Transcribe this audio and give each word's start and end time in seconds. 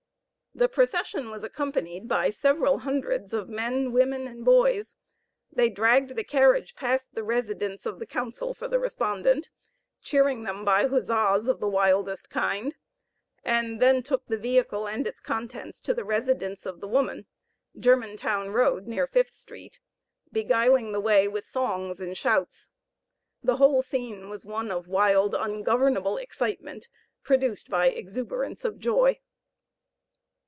The 0.53 0.67
procession 0.67 1.31
was 1.31 1.45
accompanied 1.45 2.09
by 2.09 2.29
several 2.29 2.79
hundreds 2.79 3.33
of 3.33 3.47
men, 3.47 3.93
women 3.93 4.27
and 4.27 4.43
boys. 4.43 4.95
They 5.49 5.69
dragged 5.69 6.17
the 6.17 6.25
carriage 6.25 6.75
past 6.75 7.15
the 7.15 7.23
residence 7.23 7.85
of 7.85 7.99
the 7.99 8.05
counsel 8.05 8.53
for 8.53 8.67
the 8.67 8.77
respondent, 8.77 9.49
cheering 10.01 10.43
them 10.43 10.65
by 10.65 10.87
huzzas 10.87 11.47
of 11.47 11.61
the 11.61 11.69
wildest 11.69 12.29
kind, 12.29 12.75
and 13.45 13.81
then 13.81 14.03
took 14.03 14.25
the 14.27 14.37
vehicle 14.37 14.89
and 14.89 15.07
its 15.07 15.21
contents 15.21 15.79
to 15.79 15.93
the 15.93 16.03
residence 16.03 16.65
of 16.65 16.81
the 16.81 16.87
woman, 16.87 17.27
Germantown 17.79 18.49
Road 18.49 18.87
near 18.89 19.07
Fifth 19.07 19.37
street, 19.37 19.79
beguiling 20.33 20.91
the 20.91 20.99
way 20.99 21.29
with 21.29 21.45
songs 21.45 22.01
and 22.01 22.15
shouts. 22.17 22.71
The 23.41 23.55
whole 23.55 23.81
scene 23.81 24.29
was 24.29 24.43
one 24.43 24.69
of 24.69 24.89
wild, 24.89 25.33
ungovernable 25.33 26.17
excitement, 26.17 26.89
produced 27.23 27.69
by 27.69 27.87
exuberance 27.87 28.65
of 28.65 28.79
joy. 28.79 29.21